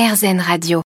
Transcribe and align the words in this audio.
RZN 0.00 0.40
Radio. 0.40 0.80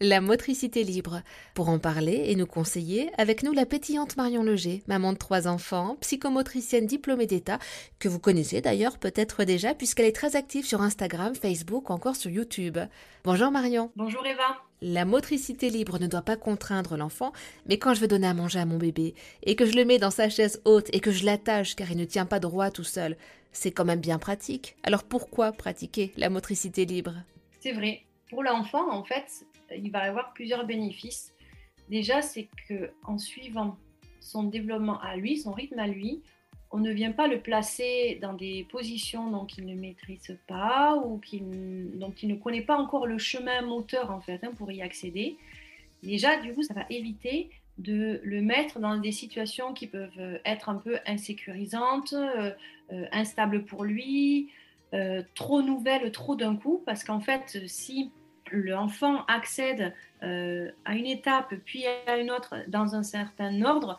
La 0.00 0.20
motricité 0.20 0.82
libre. 0.82 1.22
Pour 1.54 1.68
en 1.68 1.78
parler 1.78 2.24
et 2.26 2.34
nous 2.34 2.44
conseiller, 2.44 3.08
avec 3.18 3.44
nous 3.44 3.52
la 3.52 3.66
pétillante 3.66 4.16
Marion 4.16 4.42
Leger, 4.42 4.82
maman 4.88 5.12
de 5.12 5.16
trois 5.16 5.46
enfants, 5.46 5.96
psychomotricienne 6.00 6.86
diplômée 6.86 7.26
d'État, 7.26 7.60
que 8.00 8.08
vous 8.08 8.18
connaissez 8.18 8.60
d'ailleurs 8.60 8.98
peut-être 8.98 9.44
déjà 9.44 9.74
puisqu'elle 9.74 10.06
est 10.06 10.12
très 10.12 10.34
active 10.34 10.66
sur 10.66 10.82
Instagram, 10.82 11.36
Facebook 11.36 11.88
ou 11.88 11.92
encore 11.92 12.16
sur 12.16 12.32
YouTube. 12.32 12.78
Bonjour 13.22 13.52
Marion. 13.52 13.92
Bonjour 13.94 14.26
Eva. 14.26 14.58
La 14.82 15.04
motricité 15.04 15.70
libre 15.70 16.00
ne 16.00 16.08
doit 16.08 16.22
pas 16.22 16.36
contraindre 16.36 16.96
l'enfant, 16.96 17.32
mais 17.68 17.78
quand 17.78 17.94
je 17.94 18.00
veux 18.00 18.08
donner 18.08 18.26
à 18.26 18.34
manger 18.34 18.58
à 18.58 18.66
mon 18.66 18.78
bébé, 18.78 19.14
et 19.44 19.54
que 19.54 19.66
je 19.66 19.76
le 19.76 19.84
mets 19.84 19.98
dans 19.98 20.10
sa 20.10 20.28
chaise 20.28 20.60
haute 20.64 20.88
et 20.92 20.98
que 20.98 21.12
je 21.12 21.24
l'attache 21.24 21.76
car 21.76 21.88
il 21.92 21.96
ne 21.96 22.04
tient 22.04 22.26
pas 22.26 22.40
droit 22.40 22.72
tout 22.72 22.82
seul, 22.82 23.16
c'est 23.52 23.70
quand 23.70 23.84
même 23.84 24.00
bien 24.00 24.18
pratique. 24.18 24.74
Alors 24.82 25.04
pourquoi 25.04 25.52
pratiquer 25.52 26.12
la 26.16 26.28
motricité 26.28 26.86
libre? 26.86 27.14
C'est 27.60 27.72
vrai. 27.72 28.02
Pour 28.28 28.42
l'enfant, 28.42 28.90
en 28.90 29.04
fait, 29.04 29.46
il 29.76 29.90
va 29.90 30.00
avoir 30.00 30.32
plusieurs 30.32 30.64
bénéfices. 30.64 31.34
Déjà, 31.88 32.22
c'est 32.22 32.48
que 32.68 32.90
en 33.04 33.18
suivant 33.18 33.76
son 34.20 34.44
développement 34.44 35.00
à 35.00 35.16
lui, 35.16 35.38
son 35.38 35.52
rythme 35.52 35.78
à 35.78 35.86
lui, 35.86 36.22
on 36.70 36.78
ne 36.78 36.90
vient 36.90 37.12
pas 37.12 37.26
le 37.26 37.40
placer 37.40 38.18
dans 38.22 38.32
des 38.32 38.66
positions 38.70 39.30
dont 39.30 39.46
il 39.46 39.66
ne 39.66 39.74
maîtrise 39.74 40.38
pas 40.46 40.96
ou 40.96 41.20
dont 41.32 42.12
il 42.22 42.28
ne 42.28 42.34
connaît 42.36 42.62
pas 42.62 42.76
encore 42.76 43.06
le 43.06 43.18
chemin 43.18 43.62
moteur 43.62 44.10
en 44.12 44.20
fait 44.20 44.42
hein, 44.44 44.52
pour 44.56 44.70
y 44.70 44.80
accéder. 44.80 45.36
Déjà, 46.02 46.40
du 46.40 46.54
coup, 46.54 46.62
ça 46.62 46.74
va 46.74 46.86
éviter 46.88 47.50
de 47.78 48.20
le 48.22 48.40
mettre 48.40 48.78
dans 48.78 48.96
des 48.96 49.12
situations 49.12 49.72
qui 49.72 49.86
peuvent 49.86 50.40
être 50.44 50.68
un 50.68 50.76
peu 50.76 50.98
insécurisantes, 51.06 52.12
euh, 52.12 52.52
euh, 52.92 53.06
instables 53.10 53.64
pour 53.64 53.84
lui, 53.84 54.50
euh, 54.92 55.22
trop 55.34 55.62
nouvelles, 55.62 56.10
trop 56.10 56.34
d'un 56.34 56.56
coup, 56.56 56.82
parce 56.84 57.04
qu'en 57.04 57.20
fait, 57.20 57.62
si 57.66 58.10
l'enfant 58.50 59.24
accède 59.26 59.94
euh, 60.24 60.70
à 60.84 60.96
une 60.96 61.06
étape 61.06 61.54
puis 61.64 61.84
à 62.06 62.18
une 62.18 62.30
autre 62.30 62.56
dans 62.66 62.96
un 62.96 63.04
certain 63.04 63.62
ordre, 63.62 63.98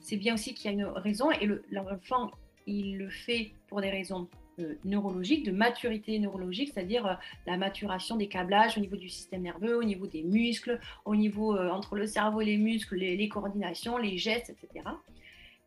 c'est 0.00 0.16
bien 0.16 0.34
aussi 0.34 0.54
qu'il 0.54 0.66
y 0.66 0.68
a 0.68 0.72
une 0.72 0.84
raison 0.84 1.30
et 1.30 1.48
l'enfant, 1.70 2.30
il 2.66 2.98
le 2.98 3.08
fait 3.08 3.52
pour 3.68 3.80
des 3.80 3.88
raisons 3.88 4.28
euh, 4.58 4.74
neurologiques, 4.84 5.46
de 5.46 5.52
maturité 5.52 6.18
neurologique, 6.18 6.72
c'est-à-dire 6.74 7.18
la 7.46 7.56
maturation 7.56 8.16
des 8.16 8.28
câblages 8.28 8.76
au 8.76 8.80
niveau 8.80 8.96
du 8.96 9.08
système 9.08 9.40
nerveux, 9.40 9.78
au 9.78 9.84
niveau 9.84 10.06
des 10.06 10.22
muscles, 10.22 10.78
au 11.06 11.16
niveau 11.16 11.56
entre 11.58 11.96
le 11.96 12.06
cerveau 12.06 12.42
et 12.42 12.46
les 12.46 12.58
muscles, 12.58 12.96
les 12.96 13.28
coordinations, 13.28 13.96
les 13.96 14.18
gestes, 14.18 14.50
etc. 14.50 14.84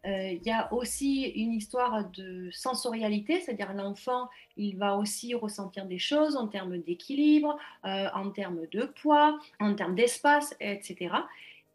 Euh, 0.06 0.32
il 0.32 0.44
y 0.46 0.52
a 0.52 0.72
aussi 0.74 1.24
une 1.30 1.54
histoire 1.54 2.10
de 2.10 2.50
sensorialité, 2.52 3.40
c'est-à-dire 3.40 3.74
l'enfant, 3.74 4.30
il 4.58 4.78
va 4.78 4.98
aussi 4.98 5.34
ressentir 5.34 5.86
des 5.86 6.00
choses 6.00 6.36
en 6.36 6.48
termes 6.48 6.78
d'équilibre, 6.78 7.58
euh, 7.86 8.08
en 8.14 8.30
termes 8.30 8.68
de 8.72 8.84
poids, 8.84 9.40
en 9.62 9.74
termes 9.76 9.96
d'espace, 9.96 10.56
etc. 10.60 11.16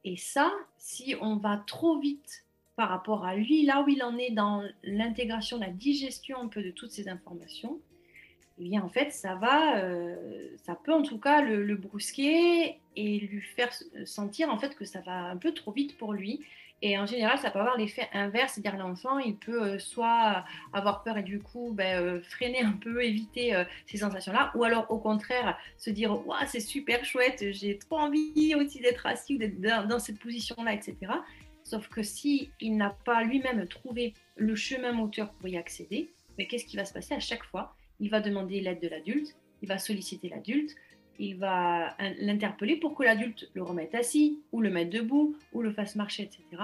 Et 0.05 0.17
ça, 0.17 0.53
si 0.77 1.15
on 1.21 1.37
va 1.37 1.63
trop 1.67 1.99
vite 1.99 2.45
par 2.77 2.91
rapport 2.91 3.25
à 3.25 3.35
lui, 3.35 3.65
là 3.65 3.83
où 3.83 3.89
il 3.89 4.03
en 4.03 4.19
est 4.19 4.31
dans 4.31 4.63
l'intégration, 4.85 5.59
la 5.59 5.71
digestion 5.71 6.39
un 6.39 6.49
peu 6.49 6.63
de 6.63 6.71
toutes 6.71 6.93
ces 6.93 7.09
informations, 7.09 7.81
eh 8.61 8.65
bien 8.65 8.83
en 8.83 8.89
fait, 8.89 9.13
ça 9.13 9.35
va, 9.37 9.79
euh, 9.79 10.17
ça 10.57 10.75
peut 10.75 10.93
en 10.93 11.03
tout 11.03 11.19
cas 11.19 11.43
le, 11.43 11.63
le, 11.63 11.77
brusquer 11.77 12.81
et 12.97 13.19
lui 13.21 13.41
faire 13.41 13.73
sentir 14.05 14.51
en 14.51 14.59
fait 14.59 14.75
que 14.75 14.85
ça 14.85 15.01
va 15.01 15.27
un 15.27 15.37
peu 15.37 15.53
trop 15.53 15.73
vite 15.73 15.97
pour 15.97 16.13
lui 16.13 16.45
et 16.81 16.97
en 16.97 17.07
général, 17.07 17.39
ça 17.39 17.51
peut 17.51 17.59
avoir 17.59 17.77
l'effet 17.77 18.09
inverse, 18.13 18.53
c'est-à-dire 18.53 18.79
l'enfant, 18.79 19.19
il 19.19 19.37
peut 19.37 19.63
euh, 19.63 19.79
soit 19.81 20.45
avoir 20.73 21.03
peur 21.03 21.19
et 21.19 21.25
du 21.25 21.41
coup 21.41 21.73
ben, 21.73 22.01
euh, 22.01 22.21
freiner 22.23 22.63
un 22.63 22.73
peu, 22.73 23.03
éviter 23.05 23.65
ces 23.87 23.99
sensations-là, 23.99 24.53
ou 24.55 24.65
alors 24.65 24.91
au 24.91 24.99
contraire 24.99 25.59
se 25.77 25.91
dire 25.91 26.27
ouais, 26.27 26.47
c'est 26.47 26.61
super 26.61 27.05
chouette, 27.05 27.45
j'ai 27.51 27.79
trop 27.79 27.99
envie 27.99 28.55
aussi 28.57 28.81
d'être 28.81 29.07
assis 29.07 29.35
ou 29.35 29.39
d'être 29.39 29.61
dans, 29.61 29.99
cette 29.99 30.19
position-là, 30.19 30.73
etc. 30.73 30.97
Sauf 31.65 31.89
que 31.89 32.03
si 32.03 32.51
il 32.61 32.77
n'a 32.77 32.91
pas 33.05 33.23
lui-même 33.23 33.67
trouvé 33.67 34.15
le 34.37 34.55
chemin 34.55 34.93
moteur 34.93 35.33
pour 35.33 35.49
y 35.49 35.57
accéder, 35.57 36.11
mais 36.39 36.45
ben, 36.45 36.47
qu'est-ce 36.49 36.65
qui 36.65 36.77
va 36.77 36.85
se 36.85 36.93
passer 36.93 37.15
à 37.15 37.21
chaque 37.21 37.45
fois? 37.45 37.75
Il 38.01 38.11
va 38.11 38.21
demander 38.21 38.61
l'aide 38.61 38.81
de 38.81 38.89
l'adulte, 38.89 39.37
il 39.63 39.69
va 39.69 39.79
solliciter 39.79 40.29
l'adulte, 40.29 40.75
il 41.19 41.37
va 41.37 41.97
l'interpeller 42.21 42.77
pour 42.77 42.95
que 42.95 43.03
l'adulte 43.03 43.51
le 43.55 43.63
remette 43.63 43.95
assis, 43.95 44.39
ou 44.53 44.61
le 44.61 44.71
mette 44.71 44.91
debout, 44.91 45.37
ou 45.53 45.63
le 45.63 45.73
fasse 45.73 45.97
marcher, 45.97 46.25
etc. 46.25 46.63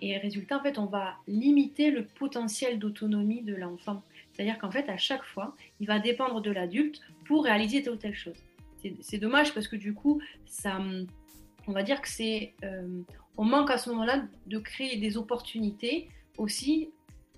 Et 0.00 0.18
résultat, 0.18 0.58
en 0.58 0.62
fait, 0.62 0.78
on 0.78 0.86
va 0.86 1.16
limiter 1.26 1.90
le 1.90 2.04
potentiel 2.04 2.78
d'autonomie 2.78 3.42
de 3.42 3.54
l'enfant. 3.54 4.02
C'est-à-dire 4.32 4.58
qu'en 4.58 4.70
fait, 4.70 4.88
à 4.88 4.98
chaque 4.98 5.24
fois, 5.24 5.54
il 5.80 5.86
va 5.86 5.98
dépendre 5.98 6.42
de 6.42 6.50
l'adulte 6.50 7.00
pour 7.24 7.44
réaliser 7.44 7.82
telle 7.82 7.94
ou 7.94 7.96
telle 7.96 8.14
chose. 8.14 8.36
C'est 9.00 9.18
dommage 9.18 9.54
parce 9.54 9.68
que 9.68 9.76
du 9.76 9.94
coup, 9.94 10.20
ça, 10.44 10.80
on 11.66 11.72
va 11.72 11.82
dire 11.82 12.00
que 12.02 12.08
c'est, 12.08 12.54
euh, 12.62 13.02
on 13.36 13.44
manque 13.44 13.70
à 13.70 13.78
ce 13.78 13.90
moment-là 13.90 14.24
de 14.46 14.58
créer 14.58 14.98
des 14.98 15.16
opportunités 15.16 16.08
aussi 16.36 16.90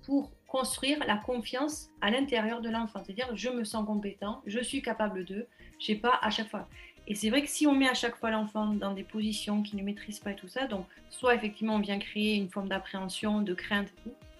pour 0.05 0.31
construire 0.49 0.99
la 1.05 1.15
confiance 1.15 1.89
à 2.01 2.09
l'intérieur 2.09 2.59
de 2.59 2.69
l'enfant. 2.69 3.01
C'est-à-dire, 3.05 3.29
je 3.35 3.49
me 3.49 3.63
sens 3.63 3.85
compétent, 3.85 4.41
je 4.45 4.59
suis 4.59 4.81
capable 4.81 5.23
de, 5.23 5.47
je 5.79 5.85
sais 5.85 5.95
pas 5.95 6.19
à 6.21 6.31
chaque 6.31 6.49
fois. 6.49 6.67
Et 7.07 7.15
c'est 7.15 7.29
vrai 7.29 7.41
que 7.41 7.49
si 7.49 7.65
on 7.67 7.73
met 7.73 7.87
à 7.87 7.93
chaque 7.93 8.15
fois 8.15 8.31
l'enfant 8.31 8.67
dans 8.67 8.93
des 8.93 9.03
positions 9.03 9.61
qu'il 9.61 9.79
ne 9.79 9.83
maîtrise 9.83 10.19
pas 10.19 10.31
et 10.31 10.35
tout 10.35 10.47
ça, 10.47 10.67
donc 10.67 10.85
soit 11.09 11.35
effectivement 11.35 11.75
on 11.75 11.79
vient 11.79 11.99
créer 11.99 12.35
une 12.35 12.49
forme 12.49 12.67
d'appréhension, 12.67 13.41
de 13.41 13.53
crainte, 13.53 13.93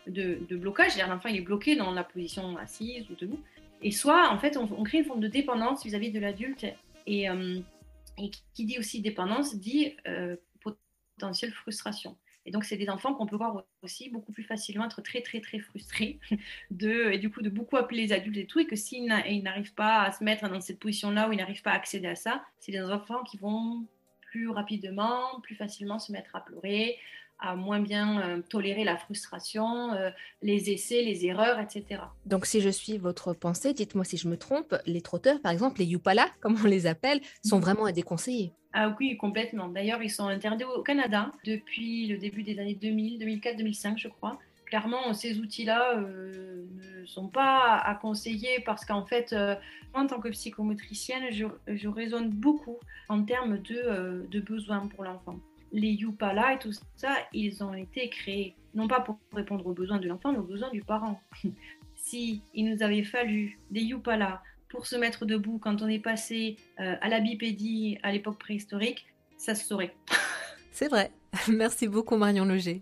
de, 0.08 0.40
de 0.48 0.58
blocage, 0.58 0.92
c'est-à-dire 0.92 1.14
l'enfant 1.14 1.30
il 1.30 1.38
est 1.38 1.42
bloqué 1.42 1.76
dans 1.76 1.92
la 1.92 2.04
position 2.04 2.58
assise 2.58 3.10
ou 3.10 3.16
debout, 3.16 3.40
et 3.82 3.92
soit 3.92 4.30
en 4.30 4.38
fait 4.38 4.58
on, 4.58 4.84
crée 4.84 5.00
une 5.00 5.06
forme 5.06 5.20
de 5.20 5.28
dépendance 5.28 5.84
vis-à-vis 5.84 6.12
de 6.12 6.20
l'adulte, 6.20 6.66
et, 7.08 7.30
euh, 7.30 7.60
qui 8.54 8.66
dit 8.66 8.78
aussi 8.78 9.02
dépendance 9.02 9.56
dit 9.56 9.96
euh, 10.08 10.36
potentielle 10.62 11.52
frustration. 11.54 12.18
Et 12.50 12.52
donc, 12.52 12.66
c'est 12.66 12.78
des 12.78 12.90
enfants 12.90 13.14
qu'on 13.14 13.28
peut 13.28 13.36
voir 13.36 13.64
aussi 13.84 14.10
beaucoup 14.10 14.32
plus 14.32 14.42
facilement 14.42 14.86
être 14.86 15.04
très, 15.04 15.22
très, 15.22 15.40
très 15.40 15.60
frustrés 15.60 16.20
et 16.82 17.18
du 17.20 17.30
coup 17.30 17.44
de 17.44 17.50
beaucoup 17.50 17.78
appeler 17.78 18.02
les 18.02 18.12
adultes 18.12 18.38
et 18.38 18.48
tout. 18.48 18.58
Et 18.58 18.66
que 18.66 18.76
s'ils 18.76 19.06
n'arrivent 19.06 19.76
pas 19.76 20.02
à 20.02 20.12
se 20.12 20.24
mettre 20.24 20.50
dans 20.50 20.60
cette 20.60 20.80
position-là 20.80 21.30
où 21.30 21.32
ils 21.32 21.38
n'arrivent 21.38 21.62
pas 21.62 21.74
à 21.74 21.76
accéder 21.76 22.08
à 22.08 22.16
ça, 22.16 22.44
c'est 22.58 22.72
des 22.72 22.82
enfants 22.82 23.22
qui 23.22 23.38
vont 23.38 23.86
plus 24.32 24.50
rapidement, 24.50 25.40
plus 25.44 25.54
facilement 25.54 26.00
se 26.00 26.12
mettre 26.12 26.36
à 26.36 26.44
pleurer, 26.44 26.98
à 27.40 27.56
moins 27.56 27.80
bien 27.80 28.22
euh, 28.22 28.42
tolérer 28.42 28.84
la 28.84 28.98
frustration, 28.98 29.94
euh, 29.94 30.10
les 30.42 30.72
essais, 30.72 31.02
les 31.02 31.26
erreurs, 31.26 31.60
etc. 31.60 32.02
Donc 32.26 32.46
si 32.46 32.62
je 32.62 32.70
suis 32.70 32.98
votre 32.98 33.34
pensée, 33.34 33.74
dites-moi 33.74 34.04
si 34.04 34.18
je 34.18 34.28
me 34.28 34.38
trompe, 34.38 34.76
les 34.86 35.02
trotteurs, 35.02 35.42
par 35.42 35.52
exemple, 35.52 35.80
les 35.80 35.86
Yupala, 35.86 36.28
comme 36.42 36.58
on 36.64 36.68
les 36.68 36.86
appelle, 36.86 37.22
sont 37.44 37.60
vraiment 37.60 37.86
à 37.86 37.92
déconseiller. 37.92 38.54
Ah 38.74 38.96
oui, 39.00 39.18
complètement. 39.18 39.68
D'ailleurs, 39.68 40.04
ils 40.04 40.12
sont 40.12 40.28
interdits 40.28 40.64
au 40.64 40.84
Canada 40.84 41.32
depuis 41.44 42.06
le 42.08 42.18
début 42.18 42.44
des 42.44 42.60
années 42.60 42.76
2000, 42.76 43.18
2004, 43.18 43.58
2005, 43.58 43.98
je 43.98 44.10
crois. 44.10 44.38
Clairement, 44.68 45.14
ces 45.16 45.40
outils-là 45.40 45.98
euh, 45.98 46.68
ne 47.02 47.06
sont 47.08 47.30
pas 47.30 47.78
à 47.78 47.96
conseiller 47.96 48.60
parce 48.64 48.86
qu'en 48.86 49.04
fait, 49.04 49.36
en 49.96 50.06
tant 50.06 50.20
que 50.20 50.30
psychomotricienne, 50.30 51.32
je, 51.32 51.88
raisonne 51.88 52.30
beaucoup 52.30 52.78
en 53.08 53.24
termes 53.24 53.58
de, 53.58 54.28
de 54.30 54.40
besoins 54.40 54.88
pour 54.88 55.04
l'enfant 55.04 55.40
les 55.72 55.92
Yupala 55.92 56.54
et 56.54 56.60
tout 56.60 56.72
ça, 56.96 57.16
ils 57.34 57.64
ont 57.64 57.74
été 57.74 58.10
créés 58.10 58.56
non 58.74 58.88
pas 58.88 59.02
pour 59.02 59.20
répondre 59.34 59.66
aux 59.66 59.74
besoins 59.74 60.00
de 60.00 60.08
l'enfant, 60.08 60.32
mais 60.32 60.40
aux 60.40 60.44
besoins 60.44 60.70
du 60.72 60.84
parent. 60.84 61.22
si 61.96 62.42
il 62.54 62.66
nous 62.66 62.84
avait 62.84 63.04
fallu 63.04 63.60
des 63.72 63.82
Yupala 63.82 64.42
pour 64.70 64.86
se 64.86 64.96
mettre 64.96 65.26
debout 65.26 65.60
quand 65.60 65.82
on 65.82 65.88
est 65.88 66.00
passé 66.00 66.58
euh, 66.80 66.96
à 67.02 67.10
la 67.10 67.20
bipédie 67.20 67.98
à 68.04 68.12
l'époque 68.12 68.40
préhistorique, 68.40 69.08
ça 69.38 69.56
se 69.56 69.66
saurait. 69.66 69.96
C'est 70.72 70.88
vrai. 70.88 71.12
Merci 71.48 71.88
beaucoup 71.88 72.16
Marion 72.16 72.46
Loger. 72.46 72.82